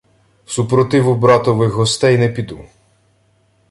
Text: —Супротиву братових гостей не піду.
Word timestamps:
—Супротиву 0.45 1.15
братових 1.15 1.69
гостей 1.73 2.17
не 2.17 2.29
піду. 2.29 2.59